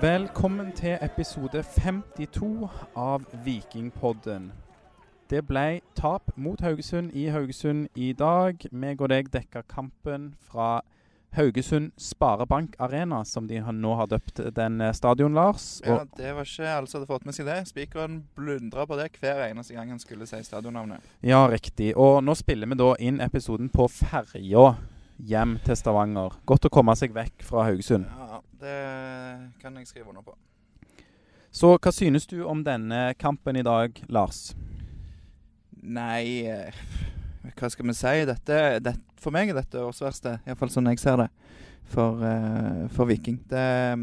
[0.00, 4.46] Velkommen til episode 52 av Vikingpodden.
[5.30, 8.62] Det ble tap mot Haugesund i Haugesund i dag.
[8.72, 10.80] Meg og deg dekka kampen fra
[11.36, 15.82] Haugesund Sparebank Arena, som de nå har døpt den eh, stadion, Lars.
[15.84, 17.58] Ja, Det var ikke alle som hadde fått med seg det.
[17.68, 21.04] Spikeren blundra på det hver eneste gang han skulle si stadionnavnet.
[21.22, 21.92] ja, riktig.
[21.96, 24.72] Og nå spiller vi da inn episoden på ferja
[25.20, 26.40] hjem til Stavanger.
[26.48, 28.06] Godt å komme seg vekk fra Haugesund.
[28.08, 28.29] Ja,
[28.60, 30.36] Det kan jeg skrive under på.
[31.50, 34.52] Så hva synes du om denne kampen i dag, Lars?
[35.80, 36.76] Nei eh,
[37.56, 38.12] Hva skal vi si?
[38.28, 41.28] Dette, det, for meg er dette årsverste, iallfall sånn jeg ser det,
[41.90, 43.40] for, eh, for Viking.
[43.48, 43.96] Det er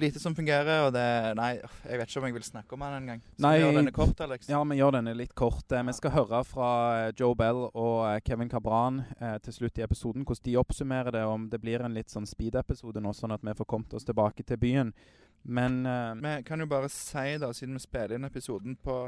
[0.00, 1.04] lite som fungerer, og det
[1.38, 3.22] Nei, jeg vet ikke om jeg vil snakke om han engang.
[3.38, 4.48] Gjøre denne kort, Alex?
[4.50, 5.64] Ja, vi gjør denne litt kort.
[5.70, 5.82] Ja.
[5.88, 9.86] Vi skal høre fra eh, Joe Bell og eh, Kevin Cabran eh, til slutt i
[9.86, 13.44] episoden, hvordan de oppsummerer det, om det blir en litt sånn speed-episode nå, sånn at
[13.44, 14.94] vi får kommet oss tilbake til byen.
[15.42, 19.04] Men eh, Vi kan jo bare si, da, siden vi spiller inn episoden på,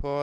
[0.00, 0.18] på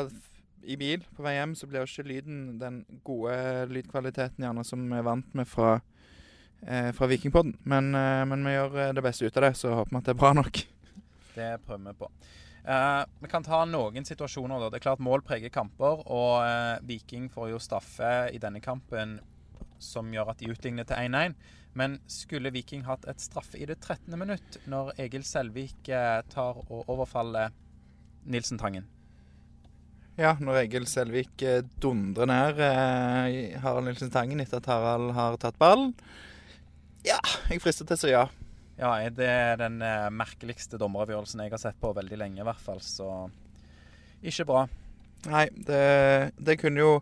[0.64, 3.36] i bil på vei hjem, så blir jo ikke lyden den gode
[3.72, 5.82] lydkvaliteten gjerne som vi er vant med fra, eh,
[6.96, 7.58] fra Vikingpodden.
[7.64, 10.08] Men, eh, men vi gjør eh, det beste ut av det, så håper vi at
[10.08, 10.64] det er bra nok.
[11.38, 12.12] det prøver vi på.
[12.64, 14.60] Eh, vi kan ta noen situasjoner.
[14.60, 14.70] da.
[14.72, 19.20] Det er klart Mål preger kamper, og eh, Viking får jo straffe i denne kampen
[19.84, 21.36] som gjør at de utligner til 1-1.
[21.74, 24.14] Men skulle Viking hatt et straffe i det 13.
[24.20, 27.52] minutt, når Egil Selvik eh, tar og overfaller
[28.30, 28.86] Nilsen Tangen?
[30.16, 35.40] Ja, når Egil Selvik eh, dundrer ned eh, Harald Nilsen Tangen etter at Harald har
[35.42, 35.96] tatt ballen.
[37.04, 37.20] Ja,
[37.52, 38.24] jeg frister til å si ja.
[38.80, 42.64] Ja, det er den eh, merkeligste dommeravgjørelsen jeg har sett på veldig lenge, i hvert
[42.64, 42.80] fall.
[42.82, 43.08] Så
[44.24, 44.64] ikke bra.
[45.28, 45.84] Nei, det,
[46.40, 46.96] det kunne jo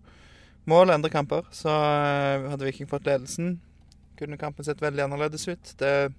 [0.69, 1.47] Mål endre kamper.
[1.49, 3.55] Så eh, hadde Viking fått ledelsen,
[4.19, 5.71] kunne kampen sett veldig annerledes ut.
[5.79, 6.11] Det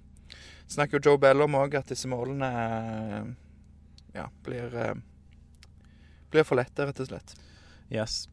[0.67, 3.29] snakker jo Joe Bell om òg, at disse målene eh,
[4.17, 4.75] ja, blir,
[6.33, 7.37] blir for lette, rett og slett.
[7.93, 8.25] Yes.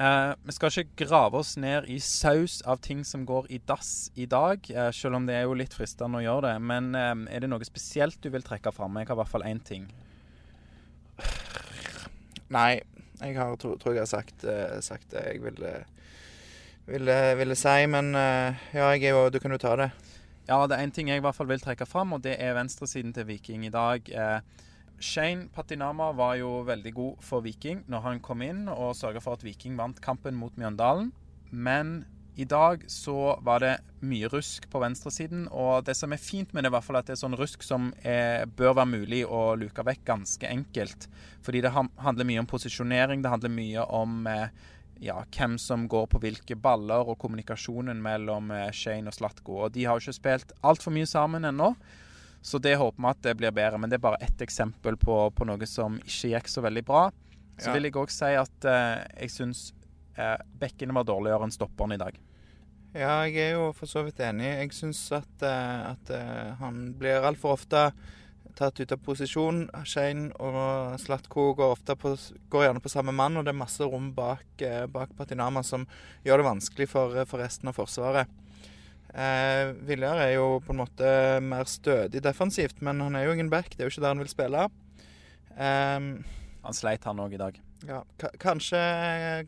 [0.00, 4.10] Eh, vi skal ikke grave oss ned i saus av ting som går i dass
[4.16, 6.54] i dag, eh, selv om det er jo litt fristende å gjøre det.
[6.64, 8.96] Men eh, er det noe spesielt du vil trekke fram?
[8.96, 9.90] Jeg har i hvert fall én ting.
[12.52, 12.80] Nei,
[13.20, 15.74] jeg har, tror, tror jeg har sagt, eh, sagt det jeg ville,
[16.88, 19.92] ville, ville si, men eh, ja, jeg er jo Du kan jo ta det.
[20.48, 22.56] Ja, det er én ting jeg i hvert fall vil trekke fram, og det er
[22.58, 24.08] venstresiden til Viking i dag.
[24.10, 24.40] Eh,
[25.02, 29.36] Shane Patinama var jo veldig god for Viking når han kom inn og sørga for
[29.36, 31.10] at Viking vant kampen mot Mjøndalen.
[31.50, 32.04] Men
[32.34, 36.64] i dag så var det mye rusk på venstresiden, og det som er fint med
[36.64, 39.52] det, er hvert fall at det er sånn rusk som er, bør være mulig å
[39.60, 41.10] luke vekk ganske enkelt.
[41.44, 44.46] Fordi det handler mye om posisjonering, det handler mye om eh,
[45.04, 49.58] ja, hvem som går på hvilke baller, og kommunikasjonen mellom eh, Shane og Slatko.
[49.66, 51.74] Og de har jo ikke spilt altfor mye sammen ennå.
[52.42, 53.78] Så det håper vi at det blir bedre.
[53.78, 57.04] Men det er bare ett eksempel på, på noe som ikke gikk så veldig bra.
[57.58, 57.72] Så Ja.
[57.76, 59.72] vil jeg òg si at eh, jeg syns
[60.18, 62.18] eh, bekkene var dårligere enn stopperen i dag.
[62.94, 64.44] Ja, jeg er jo for så vidt enig.
[64.58, 67.92] Jeg syns at, eh, at eh, han blir altfor ofte
[68.58, 69.62] tatt ut av posisjon.
[69.88, 72.12] Shane og Slatko går, ofte på,
[72.52, 75.86] går gjerne på samme mann, og det er masse rom bak, eh, bak Patinama som
[76.26, 78.28] gjør det vanskelig for, for resten av Forsvaret.
[79.12, 81.08] Eh, Viljar er jo på en måte
[81.44, 83.70] mer stødig defensivt, men han er jo ingen back.
[83.76, 84.62] Det er jo ikke der han vil spille.
[85.56, 86.00] Eh,
[86.62, 87.58] Han sleit, han òg, i dag.
[87.88, 88.04] ja,
[88.38, 88.78] kanskje,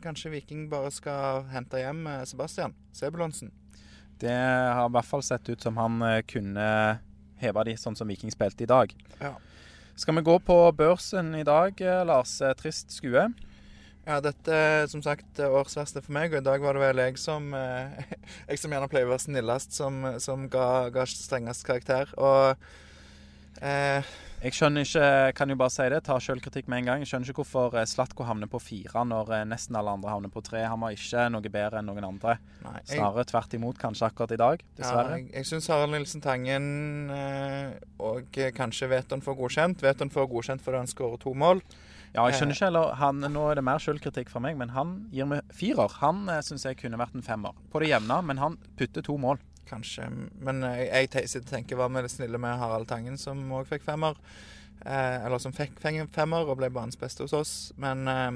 [0.03, 3.51] kanskje Viking bare skal hente hjem eh, Sebastian Sebulonsen.
[4.19, 6.99] Det har i hvert fall sett ut som han eh, kunne
[7.39, 8.91] heve de sånn som Viking spilte i dag.
[9.21, 9.33] Ja.
[9.95, 12.37] Skal vi gå på børsen i dag, eh, Lars?
[12.59, 13.29] Trist skue.
[14.05, 17.17] Ja, dette er som sagt årsverste for meg, og i dag var det vel jeg
[17.17, 18.03] som eh,
[18.51, 22.11] Jeg som gjerne pleier å være snillest, som, som ga, ga strengest karakter.
[22.21, 22.53] Og
[23.65, 24.05] eh,
[24.43, 25.07] Jeg skjønner ikke,
[25.39, 27.01] kan jo bare si det, ta sjølkritikk med en gang.
[27.01, 30.33] Jeg skjønner ikke hvorfor eh, Slatko havner på fire når eh, nesten alle andre havner
[30.35, 30.61] på tre.
[30.69, 32.37] Han var ikke noe bedre enn noen andre.
[32.61, 35.17] nei, jeg, Snarere tvert imot, kanskje akkurat i dag, ja, dessverre.
[35.17, 36.69] jeg, jeg syns Harald Nilsen Tangen
[38.05, 39.81] og kanskje Veton får godkjent.
[39.89, 41.65] Veton får godkjent fordi han skårer to mål.
[42.15, 44.95] Ja, jeg skjønner ikke heller, han, Nå er det mer skyldkritikk fra meg, men han
[45.11, 45.91] gir meg firer.
[45.99, 47.57] Han eh, syns jeg kunne vært en femmer.
[47.73, 49.41] På det jevne, men han putter to mål.
[49.67, 50.07] Kanskje.
[50.45, 53.83] Men jeg, jeg og tenker hva med det snille med Harald Tangen, som òg fikk
[53.87, 54.15] femmer.
[54.85, 57.55] Eh, eller som fikk femmer og ble banens beste hos oss.
[57.81, 58.31] Men eh,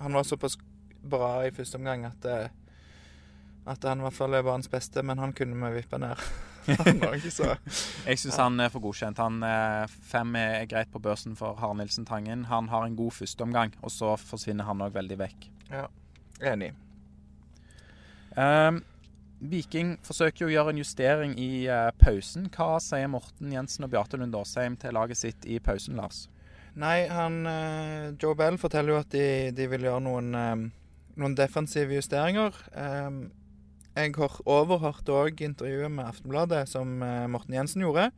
[0.00, 0.58] han var såpass
[1.00, 2.48] bra i første omgang at, eh,
[3.70, 6.18] at han i hvert fall er banens beste, men han kunne vi vippe ned.
[8.10, 9.20] Jeg syns han er for godkjent.
[9.22, 12.46] Han eh, Fem er greit på børsen for Harald Nilsen Tangen.
[12.50, 15.50] Han har en god førsteomgang, og så forsvinner han òg veldig vekk.
[16.40, 16.72] Enig.
[18.36, 18.82] Um,
[19.40, 22.50] Viking forsøker jo å gjøre en justering i uh, pausen.
[22.52, 26.26] Hva sier Morten Jensen og Bjarte Lund Åsheim til laget sitt i pausen, Lars?
[26.78, 29.26] Nei, han uh, Joe Bell forteller jo at de,
[29.56, 30.66] de vil gjøre noen, um,
[31.20, 32.56] noen defensive justeringer.
[32.76, 33.30] Um,
[33.96, 38.10] jeg har overhørt òg intervjuet med Aftenbladet som uh, Morten Jensen gjorde,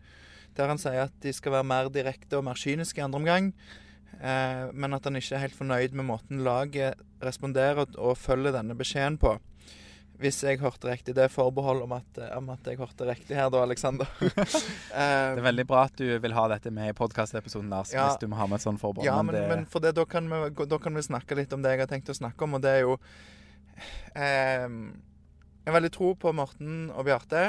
[0.56, 3.54] der han sier at de skal være mer direkte og mer kyniske i andre omgang.
[4.20, 8.76] Eh, men at han ikke er helt fornøyd med måten laget responderer og følger denne
[8.78, 9.38] beskjeden på.
[10.22, 11.16] Hvis jeg hørte riktig.
[11.16, 14.06] Det er forbehold om at, om at jeg hørte riktig her da, Aleksander.
[14.20, 14.36] det
[14.94, 17.90] er veldig bra at du vil ha dette med i podkastepisoden, Lars.
[17.94, 19.08] Ja, hvis du må ha med et sånt forbehold.
[19.08, 19.48] Ja, men, men, det...
[19.50, 21.90] men for det, da, kan vi, da, kan vi, snakke litt om det jeg har
[21.90, 22.94] tenkt å snakke om, og det er jo
[24.14, 24.68] eh,
[25.62, 27.40] Jeg har veldig tro på Morten og Bjarte.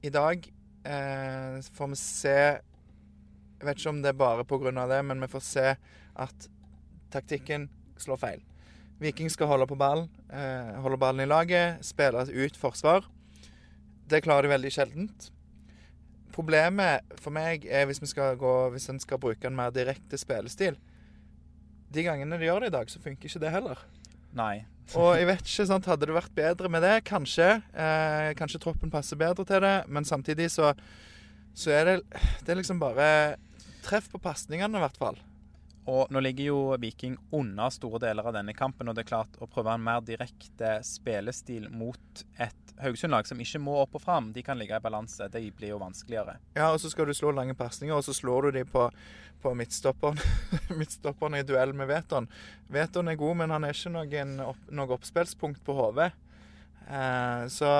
[0.00, 0.46] I dag
[0.88, 4.86] eh, får vi se Jeg vet ikke om det er bare pga.
[4.88, 5.64] det, men vi får se
[6.16, 6.46] at
[7.12, 7.68] taktikken
[8.00, 8.40] slår feil.
[8.98, 13.04] Viking skal holde på ballen, eh, holde ballen i laget, spille ut forsvar.
[14.08, 15.30] Det klarer de veldig sjeldent.
[16.32, 20.16] Problemet for meg er hvis, vi skal gå, hvis en skal bruke en mer direkte
[20.16, 20.80] spillestil.
[21.92, 23.84] De gangene de gjør det i dag, så funker ikke det heller.
[24.36, 24.66] Nei.
[24.96, 26.94] og jeg vet ikke, sant, Hadde det vært bedre med det?
[27.08, 27.48] Kanskje.
[27.72, 29.76] Eh, kanskje troppen passer bedre til det.
[29.88, 30.72] Men samtidig så,
[31.56, 31.96] så er det,
[32.44, 33.08] det er liksom bare
[33.84, 35.16] Treff på pasningene, i hvert fall.
[35.88, 39.38] Og nå ligger jo Viking unna store deler av denne kampen, og det er klart
[39.40, 44.28] å prøve en mer direkte spillestil mot et Haugesund-lag som ikke må opp og fram,
[44.34, 45.26] de kan ligge i balanse.
[45.32, 46.36] Det blir jo vanskeligere.
[46.54, 48.84] Ja, og så skal du slå lange pasninger, og så slår du de på,
[49.42, 50.20] på midtstopperen.
[50.78, 52.28] midtstopperen i duell med Veton.
[52.70, 54.62] Veton er god, men han er ikke noen opp,
[54.98, 56.04] oppspillspunkt på HV.
[56.04, 57.72] Eh, så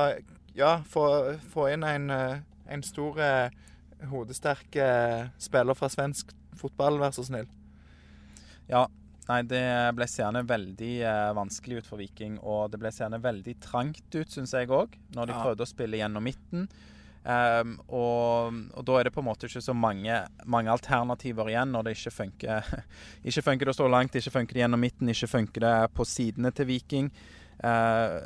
[0.58, 1.06] ja, få,
[1.52, 2.40] få inn en, eh,
[2.72, 3.54] en stor, eh,
[4.10, 7.46] hodesterk eh, spiller fra svensk fotball, vær så snill.
[8.68, 8.84] Ja,
[9.30, 9.64] nei, det
[9.96, 12.38] ble seende veldig eh, vanskelig ut for Viking.
[12.44, 15.42] Og det ble seende veldig trangt ut, syns jeg òg, når de ja.
[15.42, 16.68] prøvde å spille gjennom midten.
[17.28, 20.14] Um, og, og, da er det på en måte ikke så mange,
[20.48, 22.70] mange alternativer igjen når det ikke funker.
[23.28, 26.06] ikke funker det å stå langt, ikke funker det gjennom midten, ikke funker det på
[26.08, 27.10] sidene til Viking.
[27.60, 28.22] Uh,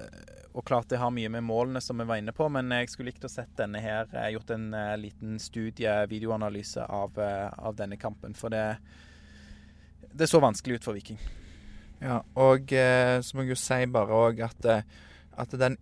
[0.53, 3.11] og klart det har mye med målene som vi var inne på, men jeg skulle
[3.11, 7.49] likt å sett denne her, Jeg har gjort en uh, liten studie, videoanalyse av, uh,
[7.57, 8.37] av denne kampen.
[8.39, 8.77] For det,
[10.13, 11.19] det så vanskelig ut for Viking.
[12.03, 14.87] Ja, og eh, så må jeg jo si bare òg at, eh,
[15.39, 15.79] at, den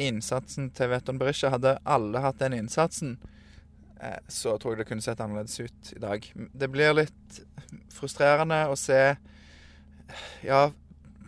[0.00, 3.18] innsatsen til Veton Berisha Hadde alle hatt den innsatsen,
[4.00, 6.28] eh, så tror jeg det kunne sett annerledes ut i dag.
[6.34, 7.40] Det blir litt
[7.92, 9.00] frustrerende å se
[10.46, 10.70] Ja,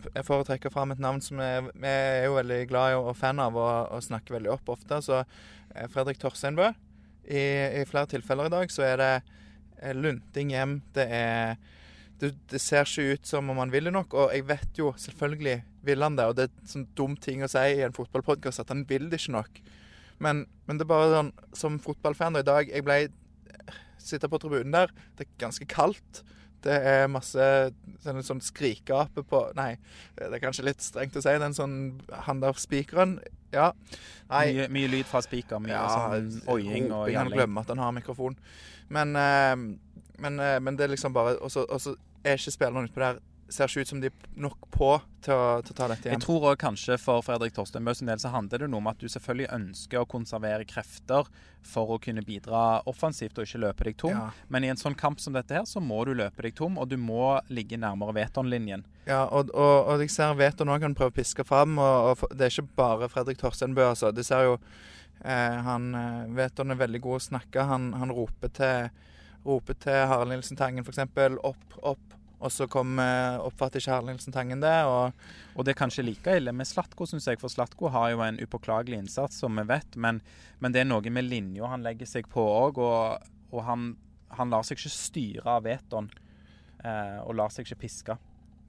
[0.09, 3.41] jeg får trekke fram et navn som vi er jo veldig glad i og fan
[3.43, 5.03] av og, og snakker veldig opp ofte.
[5.05, 6.71] Så eh, Fredrik Torseinbø.
[7.21, 7.43] I,
[7.81, 9.11] I flere tilfeller i dag så er det
[9.77, 10.79] eh, lunting hjem.
[10.95, 11.61] Det er
[12.21, 14.13] det, det, ser ikke ut som om han vil det nok.
[14.13, 15.55] Og jeg vet jo, selvfølgelig
[15.87, 16.27] vil han det.
[16.29, 19.09] Og det er en sånn dum ting å si i en fotballpodkast at han vil
[19.09, 19.61] det ikke nok.
[20.21, 23.07] Men, men, det er bare sånn som fotballfan i dag Jeg ble
[24.01, 24.93] sitte på tribunen der.
[25.17, 26.21] Det er ganske kaldt.
[26.61, 27.45] Det er masse
[28.03, 29.71] sånn, sånn skrikeape på Nei,
[30.19, 31.33] det er kanskje litt strengt å si.
[31.41, 31.77] Den sånn
[32.27, 33.17] Han der spikeren
[33.53, 33.71] Ja.
[34.29, 34.45] Nei.
[34.53, 35.61] Mye, mye lyd fra spiker.
[35.63, 37.17] Mye ja, sånn oiing og gjalling.
[37.17, 38.37] Han glemmer at han har mikrofon.
[38.91, 39.55] Men, eh,
[40.21, 41.65] men, eh, men det er liksom bare Og så
[42.23, 43.21] er ikke spillerne utpå der
[43.51, 44.89] ser ikke ut som de er nok på
[45.25, 46.17] til å, til å ta dette igjen.
[46.17, 49.01] Jeg tror også kanskje for Fredrik Torstenbø sin del så handler det noe om at
[49.01, 51.27] du selvfølgelig ønsker å konservere krefter
[51.67, 54.15] for å kunne bidra offensivt og ikke løpe deg tom.
[54.15, 54.29] Ja.
[54.53, 56.89] Men i en sånn kamp som dette her, så må du løpe deg tom, og
[56.89, 58.85] du må ligge nærmere Veton-linjen.
[59.05, 62.25] Ja, og, og, og, jeg ser Veton òg kan prøve å piske fram, og, og,
[62.33, 64.13] det er ikke bare Fredrik Torstenbø, altså.
[64.15, 67.69] Det ser jo eh, han eh, Veton er veldig god å snakke.
[67.69, 69.09] Han, han roper til
[69.45, 71.03] roper til Harald Nilsen Tangen f.eks.
[71.43, 72.17] opp, opp.
[72.41, 74.73] Og så kom, oppfatter ikke Harald Nilsen Tangen det.
[74.89, 77.37] Og, og det er kanskje like ille med Slatko, syns jeg.
[77.41, 79.97] For Slatko har jo en upåklagelig innsats, som vi vet.
[79.97, 80.23] Men,
[80.59, 82.81] men det er noe med linja han legger seg på òg.
[82.81, 83.91] Og, og han,
[84.33, 86.09] han, lar seg ikke styre av vetoen.
[86.81, 88.17] Eh, og lar seg ikke piske.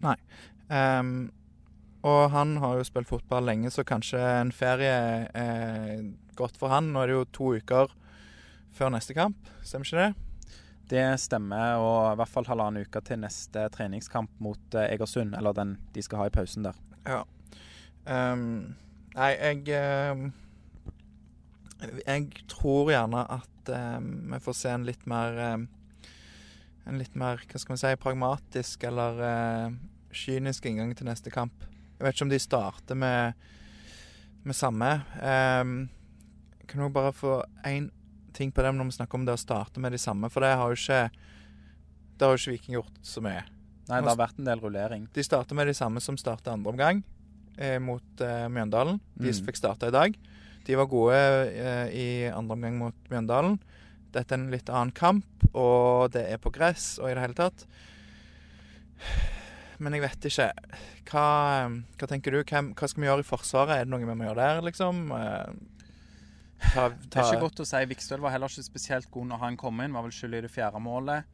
[0.04, 0.18] Nei.
[0.68, 1.30] Um,
[2.02, 4.92] og han har jo spilt fotball lenge, så kanskje en ferie
[5.38, 6.02] er
[6.38, 6.90] godt for han.
[6.92, 7.94] Nå er det jo to uker
[8.74, 10.31] før neste kamp, stemmer ikke det?
[10.90, 15.36] Det stemmer, og i hvert fall halvannen uke til neste treningskamp mot eh, Egersund.
[15.38, 16.78] Eller den de skal ha i pausen der.
[17.06, 17.22] Ja.
[18.06, 18.74] Um,
[19.14, 19.76] nei, jeg
[20.10, 20.32] um,
[22.02, 25.38] Jeg tror gjerne at um, vi får se en litt mer
[26.82, 29.76] En litt mer, hva skal vi si, pragmatisk eller uh,
[30.12, 31.62] kynisk inngang til neste kamp.
[31.96, 33.44] Jeg vet ikke om de starter med,
[34.42, 34.88] med samme.
[35.22, 35.76] Um,
[36.66, 37.36] kan du bare få
[37.68, 37.90] én
[38.32, 40.54] ting på det når vi snakker om det å starte med de samme, for det
[40.56, 41.10] har jo ikke
[42.18, 43.42] Det har jo ikke Viking gjort så mye.
[43.88, 45.08] Nei, det har vært en del rullering.
[45.12, 47.02] De starter med de samme som starta andre omgang.
[47.58, 49.00] eh, mot eh, Mjøndalen.
[49.18, 49.44] De Mm.
[49.46, 50.14] fikk starta i dag.
[50.64, 53.58] De var gode eh, i andre omgang mot Mjøndalen.
[54.12, 55.24] Dette er en litt annen kamp,
[55.54, 57.66] og det er på gress og i det hele tatt.
[59.82, 60.46] Men jeg vet ikke.
[61.10, 61.24] Hva,
[61.98, 62.42] hva tenker du?
[62.46, 63.74] Hva, hva skal vi gjøre i Forsvaret?
[63.80, 65.00] Er det noe vi må gjøre der, liksom?
[66.62, 67.84] Eh, ta, Det er ikke godt å si.
[67.90, 69.92] Vikstøl var heller ikke spesielt god når han kom inn.
[69.96, 71.24] Var vel skyld i det fjerde målet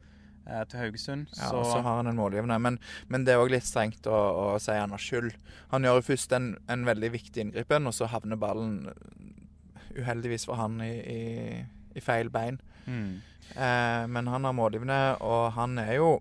[0.47, 1.29] eh, til Haugesund.
[1.37, 2.57] Ja, så og så har han en målgivende.
[2.59, 5.31] Men, men det er òg litt strengt å, å si han har skyld.
[5.71, 8.89] Han gjør jo først en, en veldig viktig inngripen, og så havner ballen
[9.97, 11.21] uheldigvis for han i, i,
[11.97, 12.61] i feil bein.
[12.85, 13.09] mm.
[13.49, 16.19] Eh, men han har målgivende, og han er jo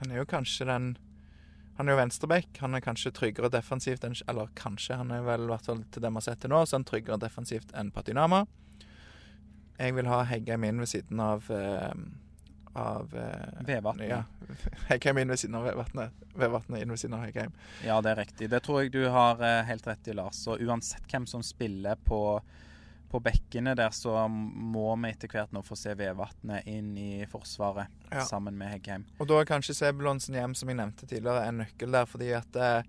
[0.00, 0.88] Han er jo kanskje den
[1.80, 2.58] Han er jo venstreback.
[2.60, 6.04] Han er kanskje tryggere defensivt enn Eller kanskje, han er vel i hvert fall til
[6.04, 8.44] det vi har sett til nå, så han er tryggere defensivt enn Patinama.
[9.80, 11.94] Jeg vil ha Heggheim inn ved siden av uh,
[12.72, 14.08] av eh, Vevatnet.
[14.08, 14.24] Ja.
[14.88, 16.22] Heggheim inn ved siden av Vevatnet.
[16.34, 17.56] Vevatnet inn ved siden av Heggheim.
[17.86, 18.50] Ja, det er riktig.
[18.52, 20.42] Det tror jeg du har eh, helt rett i, Lars.
[20.52, 22.20] Og uansett hvem som spiller på,
[23.10, 27.88] på bekkene der, så må vi etter hvert nå få se Vevatnet inn i Forsvaret
[28.12, 28.24] Ja.
[28.24, 29.04] sammen med Heggheim.
[29.18, 32.06] Og da er kanskje Sebulonsen hjem, som jeg nevnte tidligere, en nøkkel der.
[32.06, 32.82] Fordi at, eh,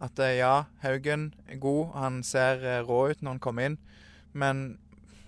[0.00, 1.92] at eh, ja, Haugen er god.
[1.94, 3.78] Han ser eh, rå ut når han kommer inn.
[4.34, 4.78] Men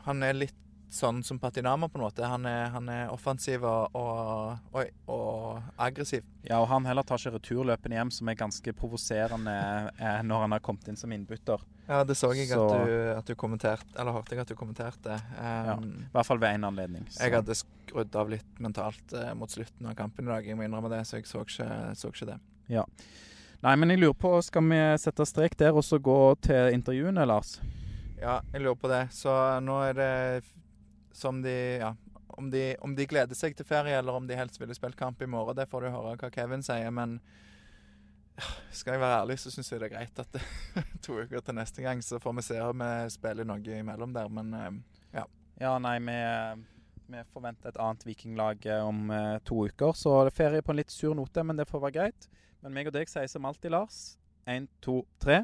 [0.07, 0.55] han er litt
[0.91, 2.27] sånn som Patinama, på en måte.
[2.27, 6.25] Han er, han er offensiv og, og, og, og aggressiv.
[6.45, 9.55] Ja, og han heller tar ikke returløpene hjem, som er ganske provoserende
[9.97, 11.63] eh, når han har kommet inn som innbytter.
[11.87, 14.55] Ja, det så jeg Så- at, du, at du kommenterte, eller hørte jeg at du
[14.59, 15.17] kommenterte.
[15.39, 15.79] Ja.
[15.79, 17.07] Um, I hvert fall ved én anledning.
[17.11, 17.23] Så.
[17.25, 20.67] Jeg hadde skrudd av litt mentalt eh, mot slutten av kampen i dag, jeg må
[20.67, 21.69] innrømme det, så jeg så ikke,
[21.99, 22.41] så ikke det.
[23.61, 26.17] Nei, men jeg lurer på, skal vi sette strek der og så gå
[26.47, 27.59] til intervjuene, Lars?
[28.21, 29.03] Ja, jeg lurer på det.
[29.17, 29.33] Så
[29.65, 30.11] nå er det
[31.13, 31.95] som de Ja.
[32.41, 35.21] Om de, om de gleder seg til ferie, eller om de helst ville spilt kamp
[35.21, 36.89] i morgen, det får du høre hva Kevin sier.
[36.95, 37.19] Men
[38.73, 40.45] skal jeg være ærlig, så syns jeg det er greit at det
[41.05, 44.31] to uker til neste gang, så får vi se om vi spiller noe imellom der.
[44.33, 44.55] Men
[45.13, 45.27] ja.
[45.61, 46.17] Ja, nei, vi,
[47.11, 49.93] vi forventer et annet vikinglag eh, om eh, to uker.
[49.99, 52.29] Så det er ferie på en litt sur note, men det får være greit.
[52.65, 53.99] Men meg og deg sier som alltid, Lars.
[54.49, 55.43] Én, to, tre.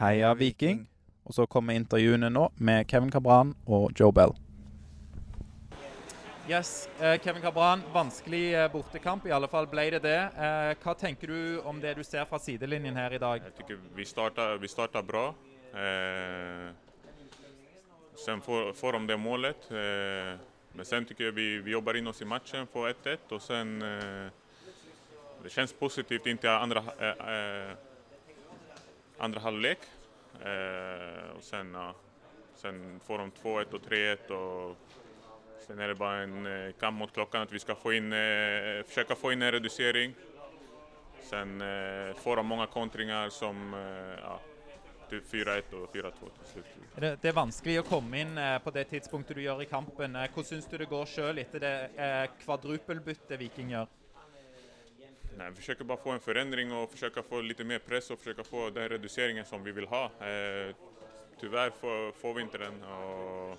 [0.00, 0.86] Heia Viking.
[1.28, 4.32] Og så kommer intervjuene nå med Kevin Cabran og Joe Bell.
[6.50, 7.82] Yes, eh, Kevin Cabran.
[7.92, 10.16] Vanskelig eh, bortekamp, i alle fall ble det det.
[10.18, 13.44] Eh, hva tenker du om det du ser fra sidelinjen her i dag?
[13.46, 15.28] Jeg vi starta bra.
[15.70, 16.72] Eh,
[18.18, 19.70] sen får, får de det målet.
[19.70, 20.32] Eh,
[20.72, 23.82] men sen tycker jag vi, vi jobbar in oss i matchen, får 1-1 och sen
[23.82, 24.26] eh,
[25.42, 27.76] det känns positivt inntil andre eh,
[29.18, 29.78] andra halvlek.
[30.42, 31.94] Eh, och sen, ja,
[32.56, 34.76] sen får de 2-1 och 3-1 och
[35.66, 38.82] sen är det bara en eh, kamp mot klockan att vi ska få in, eh,
[38.86, 40.14] försöka få in en reducering.
[41.22, 43.72] Sen eh, får de många kontringar som
[44.22, 44.40] ja,
[45.10, 46.64] 4-1 och 4-2 till slut.
[46.96, 50.14] Det, det er vanskelig å komme inn eh, på det tidspunktet du gjør i kampen.
[50.14, 53.88] Hvordan syns du det går sjøl etter det eh, kvadrupelbyttet Viking gjør?
[55.38, 58.44] Nej, vi försöker bara få en förändring och försöka få lite mer press och försöka
[58.44, 60.04] få den reduceringen som vi vill ha.
[60.04, 60.74] Eh,
[61.40, 62.82] tyvärr får, får vi inte den.
[62.82, 63.56] Och,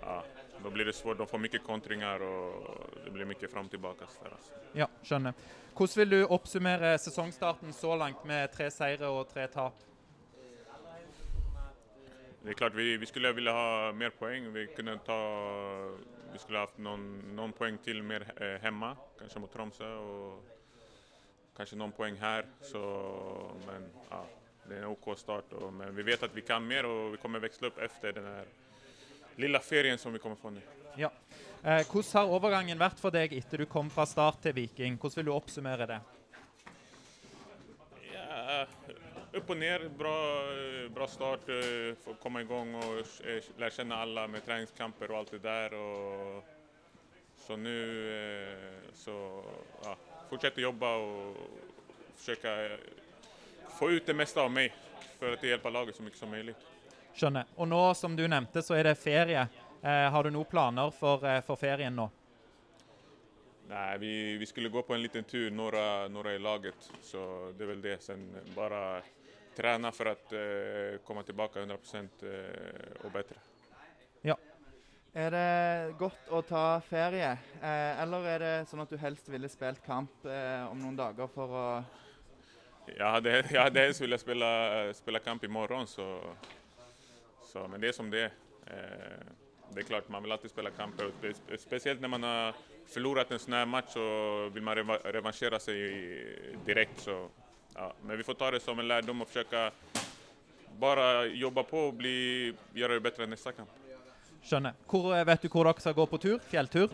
[0.00, 0.24] ja,
[0.62, 4.06] då blir det svårt, de får mye kontringer, og det blir mye fram tilbake.
[4.08, 4.36] Så där.
[4.72, 5.34] Ja, skjønner.
[5.74, 9.78] Hvordan vil du oppsummere sesongstarten så langt med tre seire og tre tap?
[12.42, 14.50] Det er klart, vi, vi skulle ville ha mer poeng.
[14.52, 15.18] Vi, kunne ta,
[16.32, 18.26] vi skulle ha noen, noen poeng til mer
[18.62, 19.90] hjemme, kanskje mot Tromsø.
[20.02, 22.48] Og kanskje noen poeng her.
[22.66, 22.82] Så,
[23.66, 24.24] men ja,
[24.66, 25.54] det er en OK start.
[25.54, 28.26] Og, men vi vet at vi kan mer og vi kommer veksle opp etter den
[28.26, 28.50] här
[29.36, 30.60] lilla ferien som vi kommer fra nå.
[30.96, 31.10] Ja.
[31.64, 34.98] Eh, hvordan har overgangen vært for deg etter du kom fra start til Viking?
[34.98, 36.00] Hvordan vil du oppsummere det?
[38.12, 38.64] Ja,
[39.38, 39.88] opp og ned.
[39.98, 40.16] bra,
[40.52, 45.18] eh, bra start, eh, få komma igång och eh, lære kjenne alle med treningskamper og
[45.18, 45.74] alt det der.
[45.74, 46.42] Og,
[47.46, 49.14] så nå eh, så
[49.84, 49.96] ja,
[50.30, 51.36] fortsette å jobbe og
[52.16, 52.78] forsøke
[53.78, 54.74] få ut det meste av meg
[55.18, 56.71] for å hjelpe laget så mye som möjligt.
[57.14, 57.50] Skjønner.
[57.56, 59.46] Og nå, som du nevnte, så er det ferie.
[59.82, 62.08] Eh, har du noen planer for, eh, for ferien nå?
[63.72, 67.64] Nei, vi, vi skulle gå på en liten tur, når jeg er laget, så det
[67.64, 67.96] er vel det.
[68.04, 68.26] Sen
[68.56, 69.02] bare
[69.56, 72.24] trene for å eh, komme tilbake 100%
[73.04, 73.40] og bedre.
[74.22, 74.36] Ja.
[75.12, 79.50] Er det godt å ta ferie, eh, eller er det sånn at du helst ville
[79.52, 81.66] spilt kamp eh, om noen dager for å
[82.96, 84.48] Ja, det, ja, det helst vil jeg spille,
[84.96, 86.06] spille kamp i morgen, så,
[87.52, 88.30] så, men det är som det är.
[88.66, 89.26] Eh,
[89.74, 91.10] det är klart, man vill alltid spela kamper.
[91.20, 92.54] Spesielt når Speciellt när man har
[92.86, 95.76] förlorat en sån här match så vill man revansjere revanschera sig
[96.66, 97.00] direkt.
[97.00, 97.28] Så
[97.74, 99.70] ja, men vi får ta det som en lärdom och försöka
[100.78, 103.70] bare jobbe på og bli, gjøre det bedre neste kamp.
[104.42, 104.72] Skjønner.
[104.90, 106.38] Hvor, eh, vet du hvor dere skal gå på tur?
[106.50, 106.88] Fjelltur?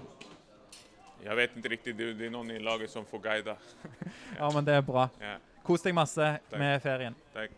[1.24, 1.96] Jeg vet ikke riktig.
[1.96, 3.56] det, det er noen i laget som får guida.
[4.38, 5.08] Ja, men det er bra.
[5.20, 6.58] Ja, Kos deg masse Takk.
[6.58, 7.14] med ferien.
[7.34, 7.50] tack.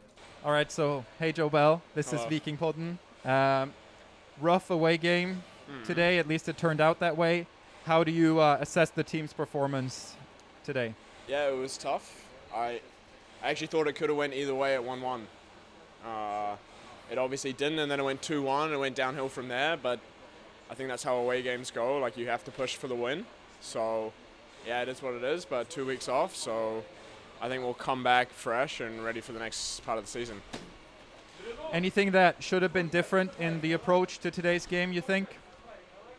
[0.43, 2.97] All right, so hey Joe Bell, this is Viking Podden.
[3.27, 3.75] Um,
[4.41, 5.43] rough away game
[5.85, 7.47] today, at least it turned out that way.
[7.85, 10.17] How do you uh, assess the team's performance
[10.65, 10.95] today?
[11.29, 12.25] Yeah, it was tough.
[12.55, 12.81] I,
[13.43, 15.21] I actually thought it could have went either way at 1-1.
[16.07, 16.57] Uh,
[17.11, 19.77] it obviously didn't, and then it went 2-1 and it went downhill from there.
[19.77, 20.01] But
[20.71, 21.99] I think that's how away games go.
[21.99, 23.27] Like you have to push for the win.
[23.61, 24.15] So,
[24.67, 25.45] yeah, it is what it is.
[25.45, 26.83] But two weeks off, so
[27.43, 30.43] I think we'll come back fresh and ready for the next part of the season.
[31.73, 35.39] Anything that should have been different in the approach to today's game, you think?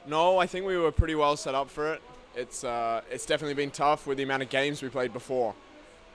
[0.08, 2.02] No, I think we were pretty well set up for it.
[2.36, 5.54] It's uh, it's definitely been tough with the amount of games we played before.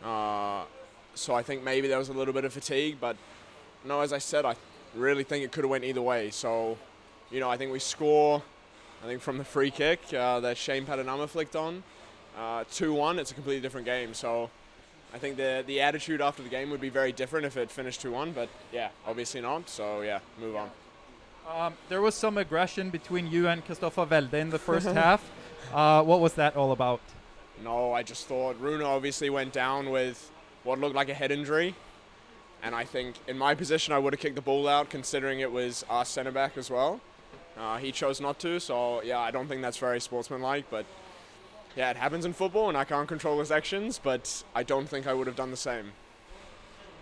[0.03, 0.65] Uh,
[1.15, 3.17] so I think maybe there was a little bit of fatigue, but
[3.85, 4.57] no, as I said, I
[4.95, 6.31] really think it could have went either way.
[6.31, 6.79] So,
[7.31, 8.43] you know, I think we score.
[9.05, 11.85] I think from the free kick uh, that Shane Padanama flicked on,
[12.37, 13.21] uh, two-one.
[13.21, 14.13] It's a completely different game.
[14.13, 14.51] So.
[15.17, 18.03] I think the the attitude after the game would be very different if it finished
[18.03, 19.71] 2-1, but yeah, obviously not.
[19.71, 20.71] So yeah, move on.
[21.49, 25.23] Um, there was some aggression between you and Christopher Velde in the first half.
[25.73, 27.01] Uh, what was that all about?
[27.65, 30.31] No, I just thought Runa obviously went down with
[30.65, 31.75] what looked like a head injury.
[32.63, 35.51] And I think in my position, I would have kicked the ball out considering it
[35.51, 37.01] was our centre back as well.
[37.57, 40.67] Uh, he chose not to, so yeah, I don't think that's very sportsmanlike.
[40.69, 40.85] But
[41.77, 45.07] yeah, it happens in football, and I can't control his actions, but I don't think
[45.07, 45.93] I would have done the same.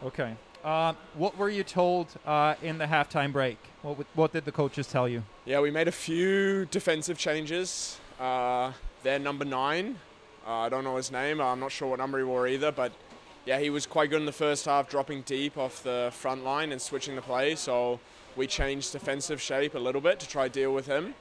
[0.04, 0.36] Okay.
[0.64, 3.58] Uh, what were you told uh, in the halftime break?
[3.82, 5.22] What, w- what did the coaches tell you?
[5.44, 7.98] Yeah, we made a few defensive changes.
[8.18, 9.98] Uh, their number nine,
[10.46, 11.40] uh, I don't know his name.
[11.40, 12.92] I'm not sure what number he wore either, but
[13.44, 16.72] yeah, he was quite good in the first half, dropping deep off the front line
[16.72, 17.54] and switching the play.
[17.54, 18.00] So
[18.34, 21.14] we changed defensive shape a little bit to try deal with him,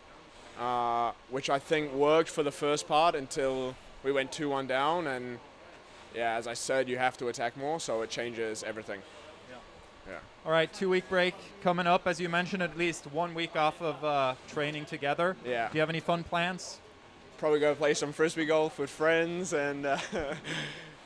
[0.64, 5.08] uh, which I think worked for the first part until we went 2-1 down.
[5.08, 5.40] And
[6.16, 9.02] yeah, as I said, you have to attack more, so it changes everything.
[10.08, 10.20] Yeah.
[10.46, 12.08] All right, two week break coming up.
[12.08, 15.38] As you mentioned, at least one week off of uh, training together.
[15.46, 15.70] Yeah.
[15.70, 16.80] Do you have any fun plans?
[17.38, 19.98] probably go play some frisbee golf with friends and uh,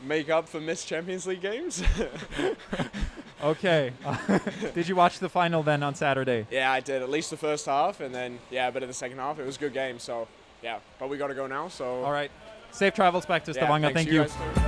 [0.04, 1.82] make up for missed Champions League games.
[3.44, 3.94] Okay.
[4.74, 6.48] did you watch the final then on Saturday?
[6.50, 8.94] yeah, I did at least the first half, and then yeah, a bit of the
[8.94, 9.40] second half.
[9.40, 10.28] It was a good game, so
[10.64, 10.80] yeah.
[11.00, 11.68] But we got to go now.
[11.68, 12.32] So All right.
[12.72, 13.94] Safe travels back to yeah, Stavanger.
[13.94, 14.26] Thank you.
[14.26, 14.67] guys.